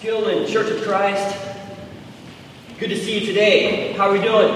[0.00, 1.36] Skillman Church of Christ,
[2.78, 3.94] good to see you today.
[3.94, 4.48] How are we doing?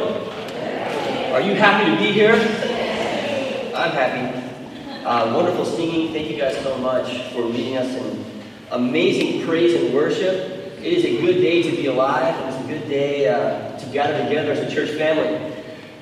[1.33, 2.35] Are you happy to be here?
[3.75, 5.05] I'm happy.
[5.05, 6.13] Uh, wonderful singing.
[6.13, 8.25] Thank you guys so much for leading us in
[8.71, 10.79] amazing praise and worship.
[10.79, 14.23] It is a good day to be alive, it's a good day uh, to gather
[14.23, 15.57] together as a church family.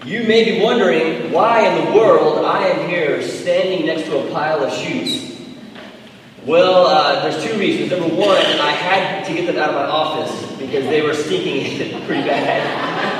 [0.04, 4.30] You may be wondering why in the world I am here standing next to a
[4.32, 5.30] pile of shoes.
[6.46, 7.91] Well, uh, there's two reasons.
[7.91, 11.91] Number one, I had to get them out of my office because they were stinking
[12.06, 13.10] pretty bad.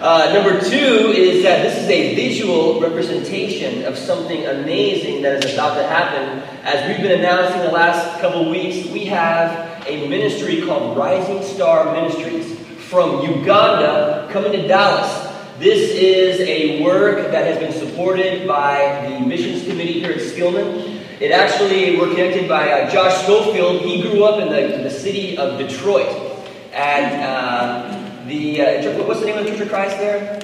[0.00, 5.52] Uh, number two is that this is a visual representation of something amazing that is
[5.52, 6.38] about to happen.
[6.62, 11.92] As we've been announcing the last couple weeks, we have a ministry called Rising Star
[11.92, 12.58] Ministries
[12.88, 15.28] from Uganda coming to Dallas.
[15.58, 20.89] This is a work that has been supported by the missions committee here at Skillman.
[21.20, 23.82] It actually, we're connected by uh, Josh Schofield.
[23.82, 26.08] He grew up in the, the city of Detroit.
[26.72, 30.40] And uh, the, uh, what's the name of the Church of Christ there?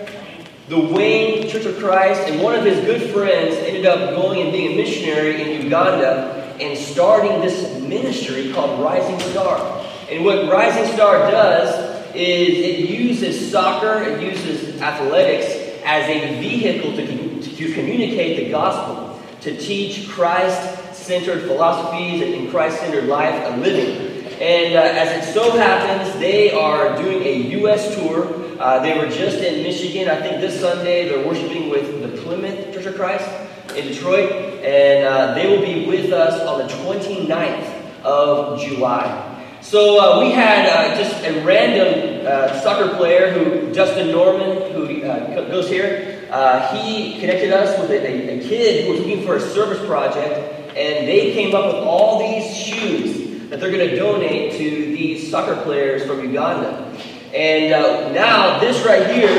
[0.69, 2.29] The Wayne Church of Christ.
[2.29, 6.55] And one of his good friends ended up going and being a missionary in Uganda
[6.61, 9.83] and starting this ministry called Rising Star.
[10.11, 15.47] And what Rising Star does is it uses soccer, it uses athletics
[15.87, 19.06] as a vehicle to, to communicate the gospel
[19.47, 24.27] to teach Christ centered philosophies and Christ centered life and living.
[24.41, 27.95] And uh, as it so happens, they are doing a U.S.
[27.95, 28.27] tour.
[28.61, 30.09] Uh, they were just in Michigan.
[30.09, 33.31] I think this Sunday they're worshiping with the Plymouth Church of Christ
[33.77, 34.33] in Detroit.
[34.65, 39.33] And uh, they will be with us on the 29th of July.
[39.61, 45.01] So uh, we had uh, just a random uh, soccer player who, Justin Norman, who
[45.03, 46.16] goes here.
[46.37, 50.37] Uh, he connected us with a, a, kid who was looking for a service project,
[50.77, 55.31] and they came up with all these shoes that they're going to donate to these
[55.31, 56.95] soccer players from Uganda.
[57.33, 59.31] And uh, now, this right here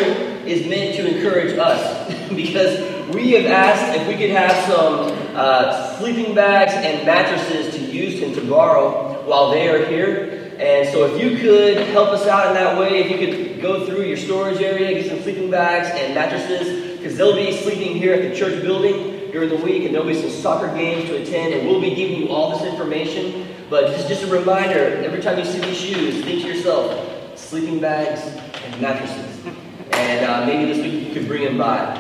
[0.48, 2.80] is meant to encourage us because
[3.14, 8.24] we have asked if we could have some uh, sleeping bags and mattresses to use
[8.24, 10.52] and to borrow while they are here.
[10.58, 13.86] And so, if you could help us out in that way, if you could go
[13.86, 18.14] through your storage area, get some sleeping bags and mattresses, because they'll be sleeping here
[18.14, 21.54] at the church building during the week, and there'll be some soccer games to attend,
[21.54, 23.48] and we'll be giving you all this information.
[23.70, 27.80] But just, just a reminder every time you see these shoes, think to yourself sleeping
[27.80, 28.20] bags
[28.62, 29.46] and mattresses.
[29.94, 31.96] And uh, maybe this week you could bring them by.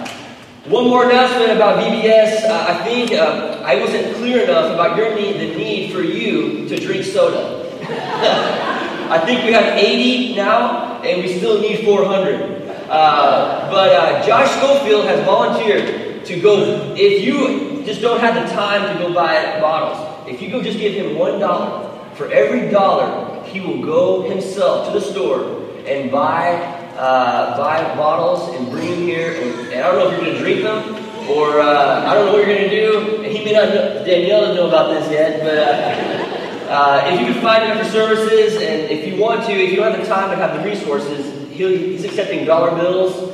[0.65, 2.43] One more announcement about VBS.
[2.43, 6.67] Uh, I think uh, I wasn't clear enough about your need, the need for you
[6.67, 7.63] to drink soda.
[9.09, 12.56] I think we have 80 now, and we still need 400.
[12.89, 16.93] Uh, but uh, Josh Schofield has volunteered to go.
[16.95, 20.79] If you just don't have the time to go buy bottles, if you go just
[20.79, 26.09] give him one dollar for every dollar, he will go himself to the store and
[26.09, 26.53] buy
[26.95, 29.33] uh, buy bottles and bring them here.
[29.33, 32.25] And, and, I don't know if you're going to drink them or uh, I don't
[32.25, 33.23] know what you're going to do.
[33.23, 36.27] And he may not know, Danielle doesn't know about this yet, but.
[36.67, 39.77] Uh, if you can find him after services, and if you want to, if you
[39.77, 43.33] don't have the time and have the resources, he's accepting dollar bills,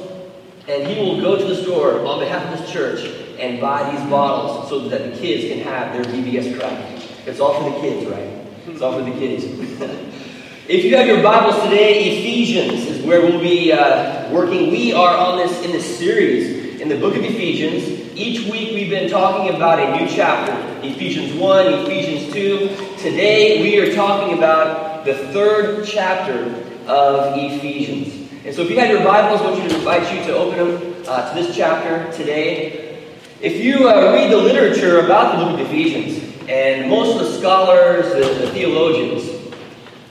[0.67, 3.01] and he will go to the store on behalf of his church
[3.39, 7.01] and buy these bottles so that the kids can have their VBS crack.
[7.25, 8.29] It's all for the kids, right?
[8.67, 9.44] It's all for the kids.
[10.67, 14.72] if you have your Bibles today, Ephesians is where we'll be uh, working.
[14.72, 18.01] We are on this in this series in the book of Ephesians.
[18.16, 20.53] Each week we've been talking about a new chapter
[20.85, 22.97] Ephesians 1, Ephesians 2.
[22.97, 28.31] Today we are talking about the third chapter of Ephesians.
[28.45, 30.57] And so if you have your Bibles, I want you to invite you to open
[30.57, 33.03] them uh, to this chapter today.
[33.41, 37.39] If you uh, read the literature about the book of Ephesians, and most of the
[37.39, 39.29] scholars, the, the theologians,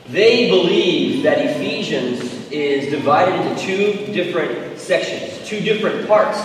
[0.09, 6.39] they believe that Ephesians is divided into two different sections, two different parts.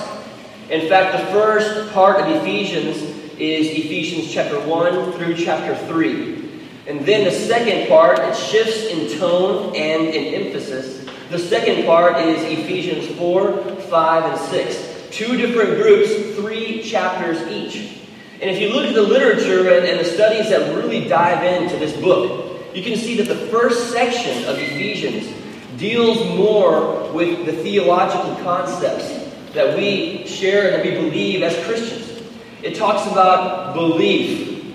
[0.70, 2.98] In fact, the first part of Ephesians
[3.40, 6.47] is Ephesians chapter 1 through chapter 3.
[6.88, 11.06] And then the second part, it shifts in tone and in emphasis.
[11.30, 15.08] The second part is Ephesians 4, 5, and 6.
[15.12, 18.00] Two different groups, three chapters each.
[18.40, 21.76] And if you look at the literature and, and the studies that really dive into
[21.78, 25.34] this book, you can see that the first section of Ephesians
[25.78, 29.08] deals more with the theological concepts
[29.54, 32.24] that we share and that we believe as Christians.
[32.64, 34.74] It talks about belief,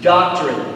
[0.00, 0.73] doctrine,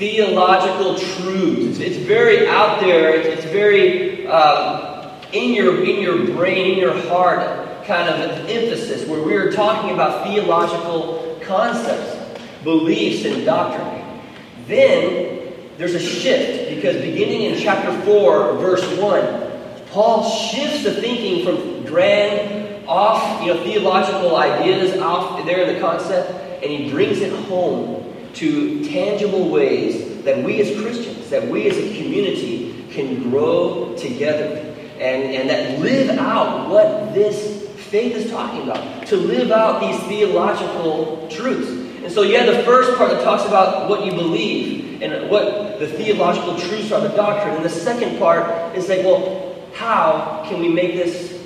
[0.00, 1.78] theological truths.
[1.78, 3.10] It's, very out there.
[3.10, 9.22] It's, very um, in your in your brain, in your heart, kind of emphasis where
[9.22, 12.16] we're talking about theological concepts,
[12.64, 14.22] beliefs, and doctrine.
[14.66, 21.44] Then there's a shift because beginning in chapter 4, verse 1, Paul shifts the thinking
[21.44, 26.30] from grand, off, you know, theological ideas off there in the concept,
[26.62, 27.99] and he brings it home
[28.34, 34.70] to tangible ways that we as Christians, that we as a community can grow together
[35.00, 39.98] and, and that live out what this faith is talking about, to live out these
[40.08, 41.70] theological truths.
[42.04, 45.86] And so yeah, the first part that talks about what you believe and what the
[45.88, 47.56] theological truths are, the doctrine.
[47.56, 51.42] And the second part is like, well, how can we make this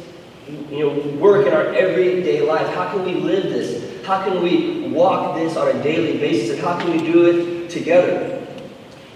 [0.70, 2.66] you know, work in our everyday life?
[2.74, 3.93] How can we live this?
[4.04, 6.50] How can we walk this on a daily basis?
[6.50, 8.46] And how can we do it together?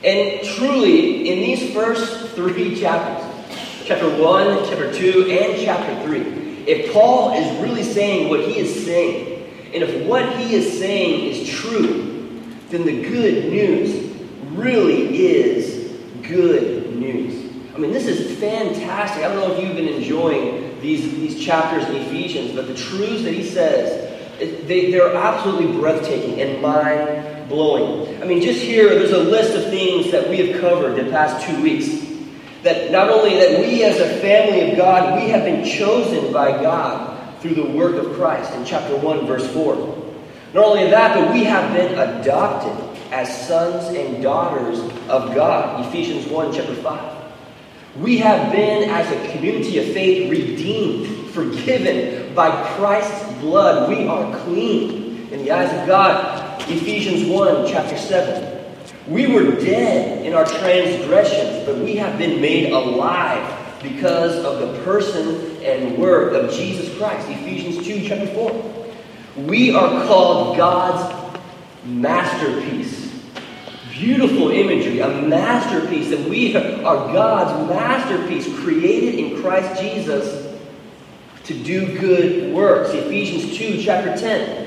[0.02, 3.24] And truly, in these first three chapters,
[3.84, 8.84] chapter 1, chapter 2, and chapter 3, if Paul is really saying what he is
[8.84, 12.40] saying, and if what he is saying is true,
[12.70, 14.14] then the good news
[14.52, 15.92] really is
[16.22, 17.52] good news.
[17.74, 19.24] I mean, this is fantastic.
[19.24, 23.24] I don't know if you've been enjoying these, these chapters in Ephesians, but the truths
[23.24, 24.07] that he says,
[24.38, 28.22] they, they're absolutely breathtaking and mind blowing.
[28.22, 31.46] I mean, just here, there's a list of things that we have covered the past
[31.46, 32.06] two weeks.
[32.62, 36.50] That not only that we as a family of God, we have been chosen by
[36.62, 39.76] God through the work of Christ in chapter 1, verse 4.
[40.54, 42.72] Not only that, but we have been adopted
[43.12, 47.18] as sons and daughters of God, Ephesians 1, chapter 5.
[47.98, 53.88] We have been, as a community of faith, redeemed, forgiven by Christ's blood.
[53.88, 58.64] We are clean in the eyes of God, Ephesians 1, chapter 7.
[59.08, 64.82] We were dead in our transgressions, but we have been made alive because of the
[64.82, 67.28] person and work of Jesus Christ.
[67.28, 68.84] Ephesians 2, chapter 4.
[69.46, 71.14] We are called God's
[71.84, 73.08] masterpiece.
[73.92, 80.37] Beautiful imagery, a masterpiece, that we are God's masterpiece, created in Christ Jesus
[81.48, 82.90] to do good works.
[82.90, 84.66] Ephesians 2, chapter 10.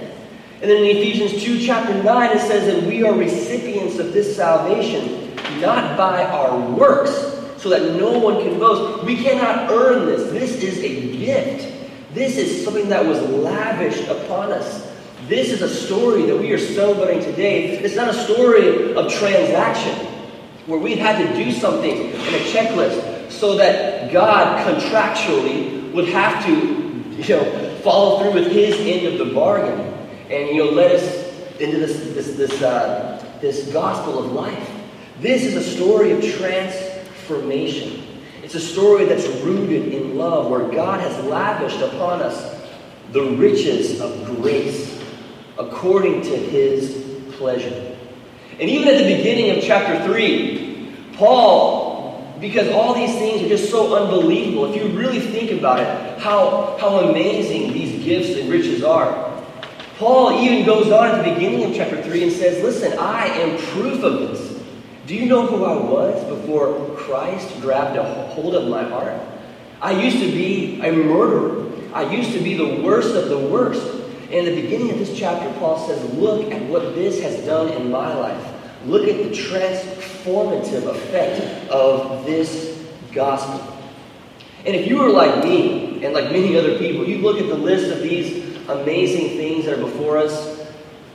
[0.62, 4.36] And then in Ephesians 2, chapter 9, it says that we are recipients of this
[4.36, 5.32] salvation,
[5.62, 7.12] not by our works,
[7.58, 9.04] so that no one can boast.
[9.06, 10.32] We cannot earn this.
[10.32, 11.72] This is a gift.
[12.16, 14.92] This is something that was lavished upon us.
[15.28, 17.78] This is a story that we are celebrating today.
[17.78, 20.08] It's not a story of transaction
[20.66, 26.46] where we've had to do something in a checklist so that God contractually would have
[26.46, 29.92] to, you know, follow through with his end of the bargain
[30.32, 34.70] and you know led us into this this this uh, this gospel of life.
[35.20, 38.08] This is a story of transformation.
[38.44, 42.60] It's a story that's rooted in love, where God has lavished upon us
[43.12, 45.00] the riches of grace
[45.60, 47.96] according to His pleasure.
[48.60, 51.81] And even at the beginning of chapter three, Paul
[52.42, 54.74] because all these things are just so unbelievable.
[54.74, 59.32] If you really think about it, how, how amazing these gifts and riches are.
[59.98, 63.60] Paul even goes on at the beginning of chapter 3 and says, Listen, I am
[63.74, 64.60] proof of this.
[65.06, 69.22] Do you know who I was before Christ grabbed a hold of my heart?
[69.80, 71.72] I used to be a murderer.
[71.94, 73.86] I used to be the worst of the worst.
[74.32, 77.70] And in the beginning of this chapter, Paul says, Look at what this has done
[77.70, 78.51] in my life.
[78.86, 83.78] Look at the transformative effect of this gospel.
[84.66, 87.56] And if you were like me, and like many other people, you look at the
[87.56, 90.68] list of these amazing things that are before us,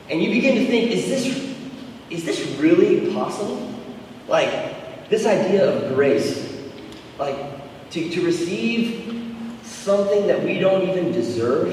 [0.08, 1.56] and you begin to think, is this,
[2.10, 3.72] is this really possible?
[4.28, 6.70] Like, this idea of grace,
[7.18, 7.36] like,
[7.90, 11.68] to, to receive something that we don't even deserve,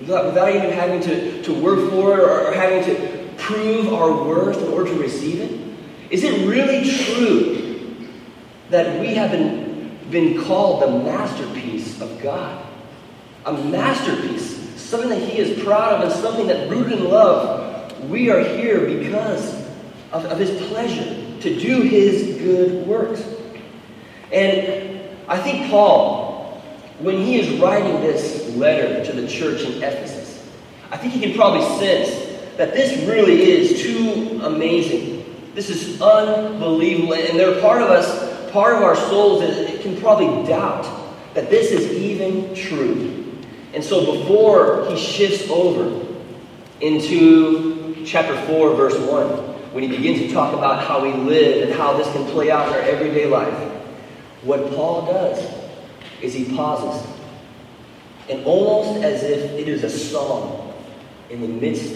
[0.00, 3.15] without, without even having to, to work for it or, or having to
[3.46, 5.60] prove our worth in order to receive it?
[6.10, 8.08] Is it really true
[8.70, 12.64] that we have been, been called the masterpiece of God?
[13.44, 18.08] A masterpiece something that He is proud of, and something that rooted in love.
[18.08, 19.54] We are here because
[20.12, 23.24] of, of His pleasure to do His good works.
[24.32, 26.62] And I think Paul,
[26.98, 30.44] when he is writing this letter to the church in Ephesus,
[30.90, 32.25] I think he can probably sense
[32.56, 35.24] that this really is too amazing.
[35.54, 37.14] This is unbelievable.
[37.14, 40.84] And there are part of us, part of our souls that can probably doubt
[41.34, 43.24] that this is even true.
[43.74, 46.04] And so before he shifts over
[46.80, 49.28] into chapter 4, verse 1,
[49.72, 52.68] when he begins to talk about how we live and how this can play out
[52.68, 53.54] in our everyday life,
[54.42, 55.38] what Paul does
[56.22, 57.06] is he pauses.
[58.30, 60.72] And almost as if it is a song
[61.28, 61.95] in the midst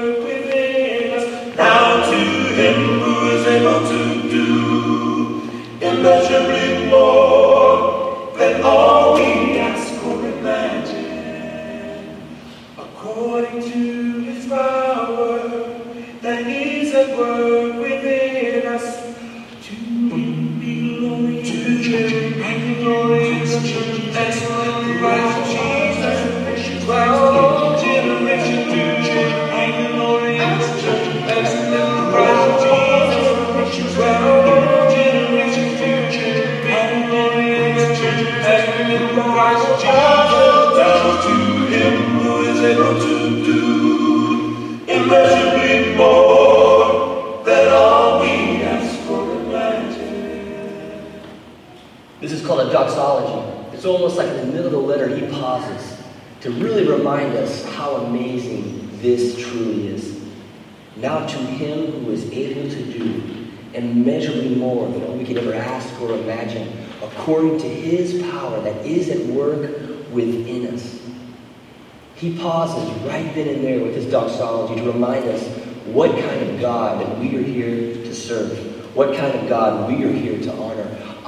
[17.11, 17.50] is
[52.21, 53.75] This is called a doxology.
[53.75, 55.97] It's almost like in the middle of the letter, he pauses
[56.41, 60.21] to really remind us how amazing this truly is.
[60.97, 65.53] Now to him who is able to do immeasurably more than all we could ever
[65.53, 69.79] ask or imagine, according to his power that is at work
[70.11, 70.99] within us.
[72.15, 75.43] He pauses right then and there with his doxology to remind us
[75.85, 80.03] what kind of God that we are here to serve, what kind of God we
[80.03, 80.70] are here to honor.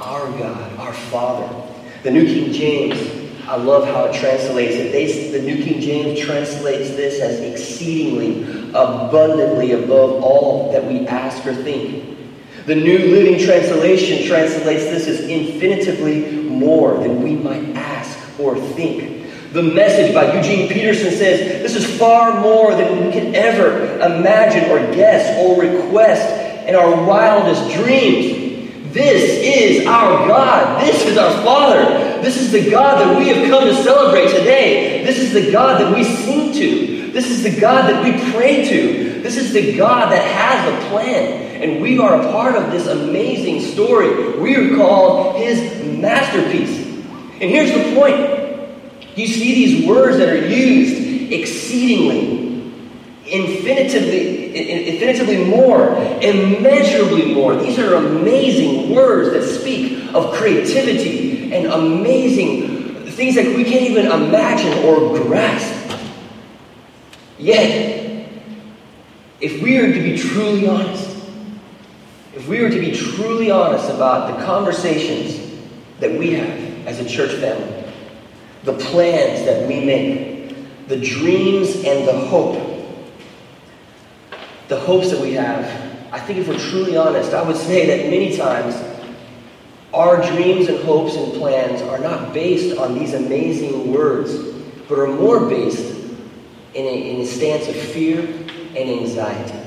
[0.04, 1.72] Our God, our Father.
[2.02, 4.92] The New King James, I love how it translates it.
[4.92, 11.46] They, the New King James translates this as exceedingly, abundantly above all that we ask
[11.46, 12.18] or think.
[12.66, 19.52] The New Living Translation translates this as infinitively more than we might ask or think.
[19.54, 24.70] The message by Eugene Peterson says this is far more than we can ever imagine
[24.70, 28.43] or guess or request in our wildest dreams.
[28.94, 30.80] This is our God.
[30.80, 32.22] This is our Father.
[32.22, 35.04] This is the God that we have come to celebrate today.
[35.04, 37.10] This is the God that we sing to.
[37.10, 39.20] This is the God that we pray to.
[39.20, 41.60] This is the God that has a plan.
[41.60, 44.38] And we are a part of this amazing story.
[44.38, 46.86] We are called His masterpiece.
[47.40, 52.53] And here's the point you see these words that are used exceedingly,
[53.34, 57.56] infinitively, infinitively more, immeasurably more.
[57.56, 62.74] These are amazing words that speak of creativity and amazing
[63.10, 66.00] things that we can't even imagine or grasp.
[67.38, 68.28] Yet,
[69.40, 71.10] if we are to be truly honest,
[72.34, 75.40] if we were to be truly honest about the conversations
[76.00, 77.84] that we have as a church family,
[78.64, 82.63] the plans that we make, the dreams and the hope,
[84.68, 85.64] the hopes that we have.
[86.12, 88.76] I think if we're truly honest, I would say that many times
[89.92, 94.36] our dreams and hopes and plans are not based on these amazing words,
[94.88, 95.94] but are more based
[96.74, 99.58] in a, in a stance of fear and anxiety.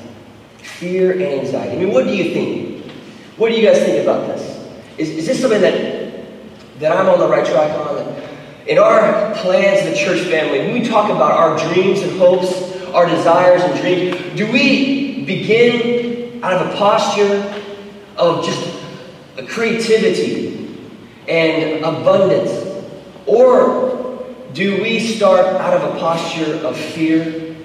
[0.57, 1.77] Fear and anxiety.
[1.77, 2.91] I mean, what do you think?
[3.37, 4.57] What do you guys think about this?
[4.97, 8.15] Is, is this something that, that I'm on the right track on?
[8.67, 12.66] In our plans, the church family, when we talk about our dreams and hopes,
[12.97, 17.63] our desires and dreams, do we begin out of a posture
[18.17, 20.79] of just creativity
[21.27, 22.51] and abundance?
[23.27, 27.55] Or do we start out of a posture of fear,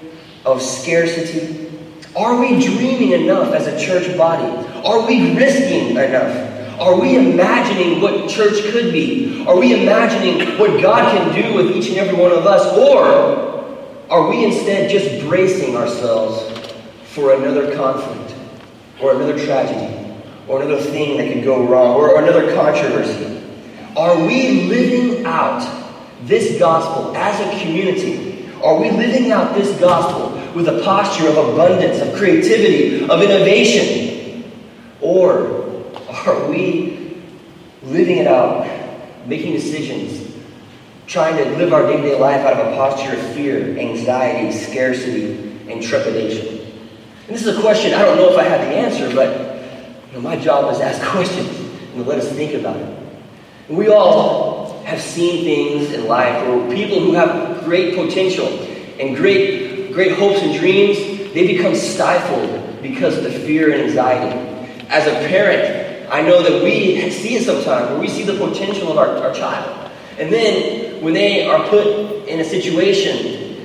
[0.45, 1.71] of scarcity?
[2.15, 4.45] Are we dreaming enough as a church body?
[4.85, 6.79] Are we risking enough?
[6.79, 9.43] Are we imagining what church could be?
[9.47, 12.77] Are we imagining what God can do with each and every one of us?
[12.77, 13.52] Or
[14.09, 16.61] are we instead just bracing ourselves
[17.05, 18.35] for another conflict,
[19.01, 20.13] or another tragedy,
[20.47, 23.41] or another thing that could go wrong, or another controversy?
[23.95, 25.61] Are we living out
[26.23, 28.49] this gospel as a community?
[28.63, 34.51] Are we living out this gospel with a posture of abundance, of creativity, of innovation?
[35.01, 37.21] Or are we
[37.83, 38.65] living it out,
[39.27, 40.22] making decisions,
[41.07, 44.51] trying to live our day to day life out of a posture of fear, anxiety,
[44.51, 46.59] scarcity, and trepidation?
[47.27, 50.13] And this is a question I don't know if I have the answer, but you
[50.13, 51.49] know, my job is to ask questions
[51.93, 52.99] and let us think about it.
[53.69, 58.47] And we all have seen things in life where people who have great potential
[58.99, 60.97] and great, great hopes and dreams,
[61.33, 64.37] they become stifled because of the fear and anxiety.
[64.89, 68.91] As a parent, I know that we see it sometimes where we see the potential
[68.91, 69.91] of our, our child.
[70.19, 71.85] And then when they are put
[72.27, 73.59] in a situation,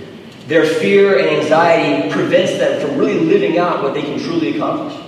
[0.49, 4.99] their fear and anxiety prevents them from really living out what they can truly accomplish.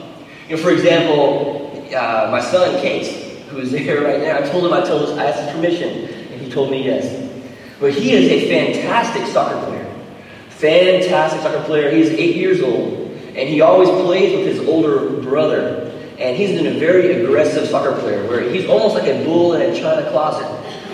[0.48, 3.06] You know, for example, uh, my son, Kate,
[3.48, 6.40] who is there right now, I told him I told I asked his permission, and
[6.40, 7.28] he told me yes.
[7.80, 9.92] But he is a fantastic soccer player.
[10.50, 11.90] Fantastic soccer player.
[11.90, 15.86] He is eight years old, and he always plays with his older brother.
[16.18, 19.62] And he's been a very aggressive soccer player, where he's almost like a bull in
[19.62, 20.46] a china closet,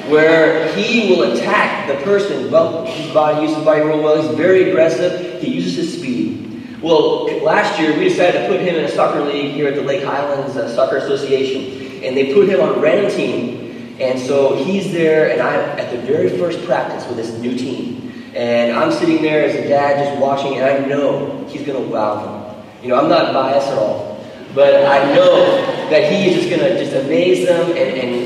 [0.08, 2.50] where he will attack the person.
[2.50, 4.20] Well, his body uses body real well.
[4.20, 5.40] He's very aggressive.
[5.42, 6.80] He uses his speed.
[6.82, 9.82] Well, last year we decided to put him in a soccer league here at the
[9.82, 13.96] Lake Highlands uh, Soccer Association, and they put him on a random team.
[13.98, 18.32] And so he's there, and I'm at the very first practice with this new team.
[18.36, 21.88] And I'm sitting there as a dad just watching, and I know he's going to
[21.90, 22.64] wow them.
[22.82, 24.22] You know, I'm not biased at all,
[24.54, 25.56] but I know
[25.88, 28.25] that he is just going to just amaze them, and, and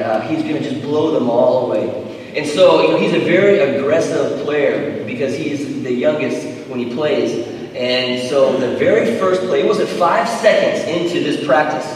[0.00, 2.32] uh, he's going to just blow them all away.
[2.36, 6.94] And so, you know, he's a very aggressive player because he's the youngest when he
[6.94, 7.46] plays.
[7.74, 11.86] And so the very first play, it wasn't five seconds into this practice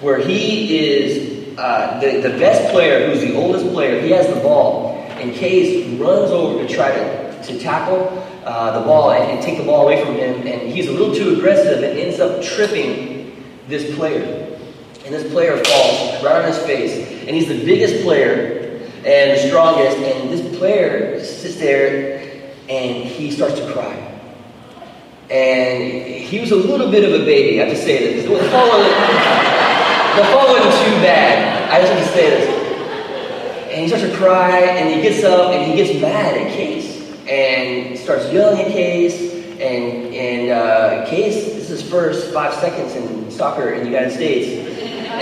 [0.00, 4.40] where he is uh, the, the best player, who's the oldest player, he has the
[4.40, 4.92] ball
[5.22, 8.08] and Case runs over to try to, to tackle
[8.44, 11.14] uh, the ball and, and, take the ball away from him, and he's a little
[11.14, 14.51] too aggressive and ends up tripping this player.
[15.04, 16.92] And this player falls right on his face,
[17.26, 23.30] and he's the biggest player and the strongest, and this player sits there and he
[23.30, 23.96] starts to cry.
[25.28, 28.24] And he was a little bit of a baby, I have to say this.
[28.24, 28.94] The fall wasn't,
[30.16, 31.70] the fall wasn't too bad.
[31.72, 32.62] I just have to say this
[33.72, 37.00] and he starts to cry, and he gets up and he gets mad at Case
[37.26, 39.32] and starts yelling at Case.
[39.60, 44.12] And and uh, Case, this is his first five seconds in soccer in the United
[44.12, 44.71] States,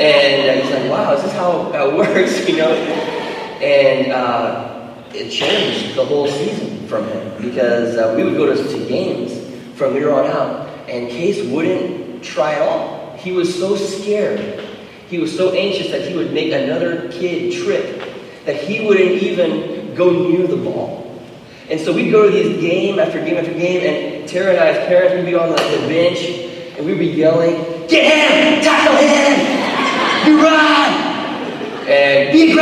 [0.01, 5.97] and he's like, "Wow, is this how it works?" You know, and uh, it changed
[5.97, 9.33] the whole season from him because uh, we would go to, to games
[9.77, 13.17] from here on out, and Case wouldn't try at all.
[13.17, 14.65] He was so scared.
[15.09, 18.01] He was so anxious that he would make another kid trip
[18.47, 21.01] that he wouldn't even go near the ball.
[21.69, 24.69] And so we'd go to these game after game after game, and Tara and I,
[24.71, 26.19] as parents, we'd be on the, the bench,
[26.77, 28.63] and we'd be yelling, Get him!
[28.63, 29.61] Tackle him!
[30.27, 31.87] You run!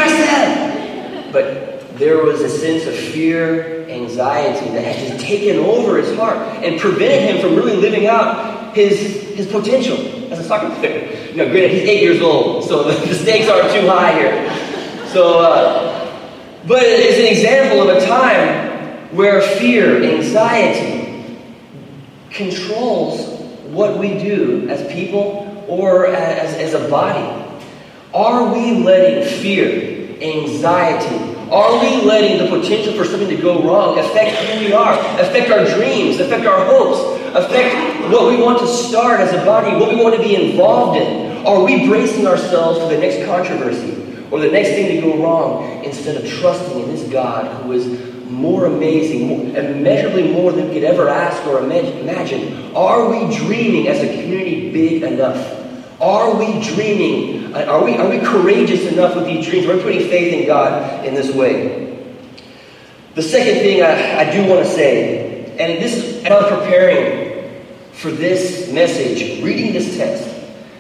[0.09, 1.33] Be aggressive!
[1.33, 6.37] But there was a sense of fear, anxiety that had just taken over his heart
[6.65, 9.01] and prevented him from really living out his,
[9.35, 9.97] his potential
[10.33, 11.35] as a soccer player.
[11.35, 15.09] Know, granted, he's eight years old, so the stakes aren't too high here.
[15.09, 15.99] So, uh,
[16.67, 21.39] but it's an example of a time where fear, anxiety
[22.31, 27.45] controls what we do as people or as, as a body.
[28.15, 33.99] Are we letting fear, anxiety, are we letting the potential for something to go wrong
[33.99, 36.99] affect who we are, affect our dreams, affect our hopes,
[37.35, 41.01] affect what we want to start as a body, what we want to be involved
[41.01, 41.47] in?
[41.47, 44.09] Are we bracing ourselves for the next controversy?
[44.31, 47.87] or the next thing to go wrong instead of trusting in this God who is
[48.29, 52.75] more amazing, more, immeasurably more than we could ever ask or imagine.
[52.75, 55.58] Are we dreaming as a community big enough?
[56.01, 57.55] Are we dreaming?
[57.55, 59.67] Uh, are we, are we courageous enough with these dreams?
[59.67, 62.07] Are we putting faith in God in this way?
[63.15, 67.51] The second thing I, I do want to say, and this is, I'm preparing
[67.93, 70.33] for this message, reading this text.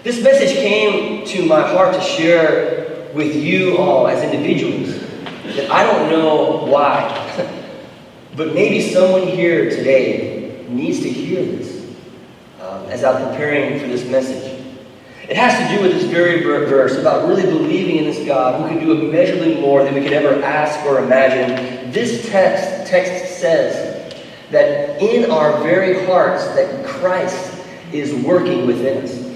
[0.04, 5.00] This message came to my heart to share with you all as individuals
[5.57, 7.11] that I don't know why,
[8.37, 11.92] but maybe someone here today needs to hear this
[12.61, 14.58] um, as I'm preparing for this message.
[15.29, 18.69] It has to do with this very verse about really believing in this God who
[18.69, 21.91] can do immeasurably more than we could ever ask or imagine.
[21.93, 24.14] This text, text says
[24.51, 27.55] that in our very hearts that Christ
[27.93, 29.29] is working within us.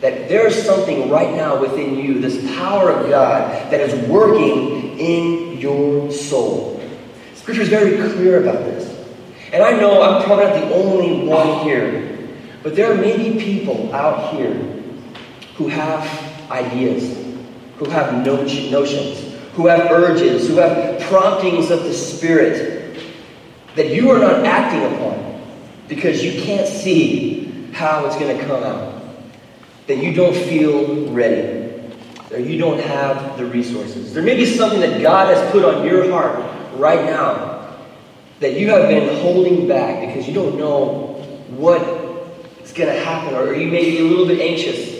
[0.00, 5.58] That there's something right now within you, this power of God, that is working in
[5.58, 6.82] your soul.
[7.36, 8.92] Scripture is very clear about this.
[9.52, 12.28] And I know I'm probably not the only one here,
[12.64, 14.75] but there may be people out here
[15.56, 17.16] who have ideas,
[17.78, 22.98] who have notions, who have urges, who have promptings of the Spirit
[23.74, 25.42] that you are not acting upon
[25.88, 29.02] because you can't see how it's going to come out
[29.86, 31.72] that you don't feel ready,
[32.32, 34.12] or you don't have the resources.
[34.12, 36.38] There may be something that God has put on your heart
[36.74, 37.76] right now
[38.40, 41.14] that you have been holding back because you don't know
[41.50, 41.80] what
[42.62, 44.95] is going to happen, or you may be a little bit anxious.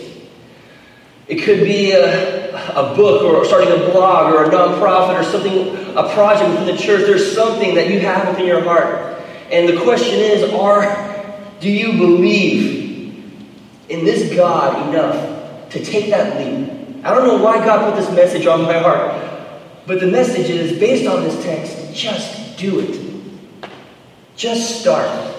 [1.28, 5.76] It could be a, a book or starting a blog or a nonprofit or something,
[5.96, 7.06] a project within the church.
[7.06, 9.20] There's something that you have within your heart.
[9.50, 11.14] And the question is, are
[11.60, 12.76] do you believe
[13.88, 17.04] in this God enough to take that leap.
[17.04, 19.22] I don't know why God put this message on my heart,
[19.86, 23.00] but the message is based on this text just do it.
[24.36, 25.34] Just start.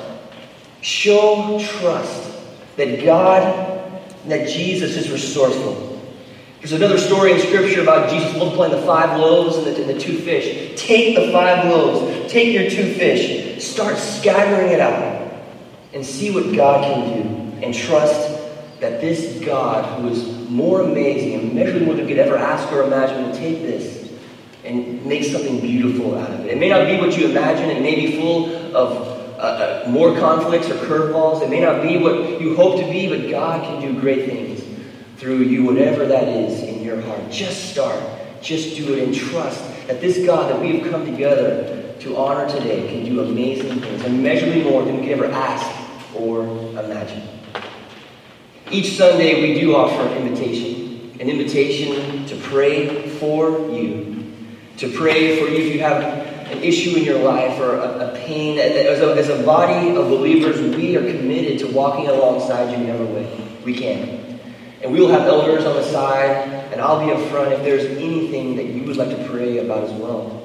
[0.81, 2.31] Show trust
[2.77, 3.76] that God,
[4.29, 6.01] that Jesus is resourceful.
[6.59, 9.99] There's another story in Scripture about Jesus multiplying the five loaves and the, and the
[9.99, 10.79] two fish.
[10.81, 15.31] Take the five loaves, take your two fish, start scattering it out,
[15.93, 17.47] and see what God can do.
[17.65, 18.37] And trust
[18.81, 22.71] that this God, who is more amazing and immeasurably more than we could ever ask
[22.71, 24.11] or imagine, will take this
[24.63, 26.51] and make something beautiful out of it.
[26.51, 30.17] It may not be what you imagine, it may be full of uh, uh, more
[30.17, 31.41] conflicts or curveballs.
[31.41, 34.63] It may not be what you hope to be, but God can do great things
[35.17, 37.31] through you, whatever that is in your heart.
[37.31, 38.01] Just start.
[38.41, 42.47] Just do it and trust that this God that we have come together to honor
[42.49, 45.65] today can do amazing things, immeasurably more than we could ever ask
[46.15, 47.23] or imagine.
[48.69, 50.87] Each Sunday, we do offer an invitation
[51.19, 54.33] an invitation to pray for you,
[54.77, 58.17] to pray for you if you have an issue in your life or a, a
[58.17, 62.83] pain, as a, as a body of believers, we are committed to walking alongside you
[62.83, 64.39] in every way we can.
[64.81, 67.85] And we will have elders on the side, and I'll be up front if there's
[67.97, 70.43] anything that you would like to pray about as well.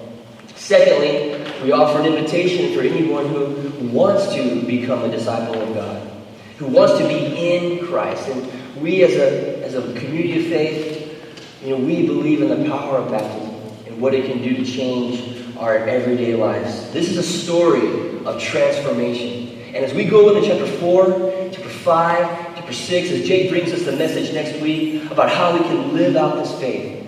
[0.54, 6.10] Secondly, we offer an invitation for anyone who wants to become a disciple of God,
[6.58, 8.28] who wants to be in Christ.
[8.28, 12.68] And we, as a, as a community of faith, you know, we believe in the
[12.68, 13.54] power of baptism
[13.86, 16.90] and what it can do to change our everyday lives.
[16.92, 19.58] This is a story of transformation.
[19.74, 23.84] And as we go into chapter 4, chapter 5, chapter 6, as Jay brings us
[23.84, 26.98] the message next week about how we can live out this faith,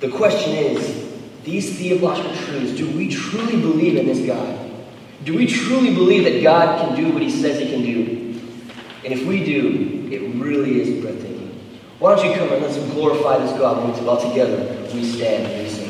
[0.00, 1.08] the question is
[1.44, 4.70] these theological truths, do we truly believe in this God?
[5.24, 8.40] Do we truly believe that God can do what he says he can do?
[9.04, 11.38] And if we do, it really is breathtaking.
[11.98, 15.68] Why don't you come and let's glorify this God while together we stand and we
[15.68, 15.87] sing.